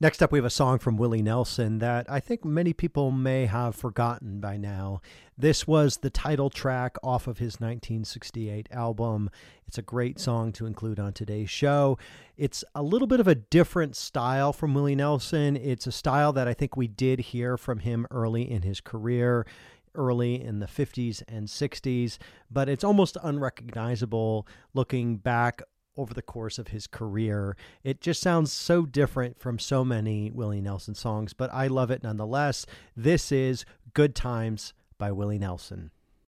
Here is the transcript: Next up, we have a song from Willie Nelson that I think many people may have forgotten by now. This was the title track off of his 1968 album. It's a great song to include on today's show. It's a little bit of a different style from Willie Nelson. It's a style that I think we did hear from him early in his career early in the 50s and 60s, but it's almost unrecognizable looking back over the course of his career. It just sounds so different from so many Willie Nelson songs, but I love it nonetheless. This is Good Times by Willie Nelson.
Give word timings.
Next 0.00 0.22
up, 0.22 0.30
we 0.30 0.38
have 0.38 0.44
a 0.44 0.50
song 0.50 0.78
from 0.78 0.96
Willie 0.96 1.22
Nelson 1.22 1.80
that 1.80 2.08
I 2.08 2.20
think 2.20 2.44
many 2.44 2.72
people 2.72 3.10
may 3.10 3.46
have 3.46 3.74
forgotten 3.74 4.38
by 4.38 4.56
now. 4.56 5.00
This 5.36 5.66
was 5.66 5.96
the 5.96 6.08
title 6.08 6.50
track 6.50 6.96
off 7.02 7.26
of 7.26 7.38
his 7.38 7.54
1968 7.54 8.68
album. 8.70 9.28
It's 9.66 9.76
a 9.76 9.82
great 9.82 10.20
song 10.20 10.52
to 10.52 10.66
include 10.66 11.00
on 11.00 11.14
today's 11.14 11.50
show. 11.50 11.98
It's 12.36 12.62
a 12.76 12.82
little 12.84 13.08
bit 13.08 13.18
of 13.18 13.26
a 13.26 13.34
different 13.34 13.96
style 13.96 14.52
from 14.52 14.72
Willie 14.72 14.94
Nelson. 14.94 15.56
It's 15.56 15.88
a 15.88 15.92
style 15.92 16.32
that 16.32 16.46
I 16.46 16.54
think 16.54 16.76
we 16.76 16.86
did 16.86 17.18
hear 17.18 17.56
from 17.56 17.80
him 17.80 18.06
early 18.12 18.48
in 18.48 18.62
his 18.62 18.80
career 18.80 19.46
early 19.96 20.40
in 20.40 20.60
the 20.60 20.66
50s 20.66 21.24
and 21.26 21.48
60s, 21.48 22.18
but 22.48 22.68
it's 22.68 22.84
almost 22.84 23.16
unrecognizable 23.20 24.46
looking 24.74 25.16
back 25.16 25.60
over 25.98 26.14
the 26.14 26.22
course 26.22 26.58
of 26.58 26.68
his 26.68 26.86
career. 26.86 27.56
It 27.82 28.00
just 28.00 28.22
sounds 28.22 28.52
so 28.52 28.86
different 28.86 29.38
from 29.38 29.58
so 29.58 29.84
many 29.84 30.30
Willie 30.30 30.60
Nelson 30.60 30.94
songs, 30.94 31.34
but 31.34 31.52
I 31.52 31.66
love 31.66 31.90
it 31.90 32.02
nonetheless. 32.02 32.64
This 32.96 33.30
is 33.32 33.66
Good 33.92 34.14
Times 34.14 34.72
by 34.96 35.12
Willie 35.12 35.38
Nelson. 35.38 35.90